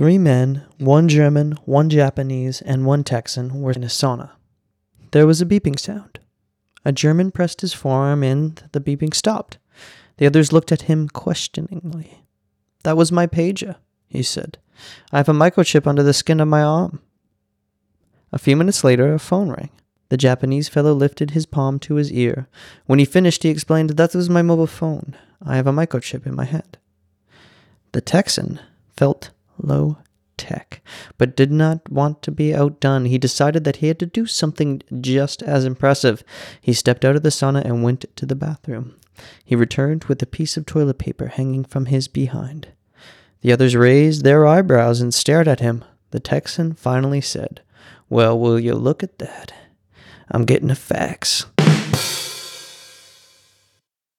[0.00, 4.30] Three men, one German, one Japanese, and one Texan, were in a sauna.
[5.10, 6.20] There was a beeping sound.
[6.86, 9.58] A German pressed his forearm and the beeping stopped.
[10.16, 12.24] The others looked at him questioningly.
[12.82, 13.76] That was my pager,
[14.08, 14.56] he said.
[15.12, 17.02] I have a microchip under the skin of my arm.
[18.32, 19.68] A few minutes later, a phone rang.
[20.08, 22.48] The Japanese fellow lifted his palm to his ear.
[22.86, 25.14] When he finished, he explained, That was my mobile phone.
[25.44, 26.78] I have a microchip in my head.
[27.92, 28.60] The Texan
[28.96, 29.28] felt
[29.62, 29.98] low
[30.36, 30.80] tech,
[31.18, 33.04] but did not want to be outdone.
[33.04, 36.24] He decided that he had to do something just as impressive.
[36.60, 38.96] He stepped out of the sauna and went to the bathroom.
[39.44, 42.68] He returned with a piece of toilet paper hanging from his behind.
[43.42, 45.84] The others raised their eyebrows and stared at him.
[46.10, 47.60] The Texan finally said,
[48.08, 49.52] Well, will you look at that?
[50.30, 51.46] I'm getting a fax.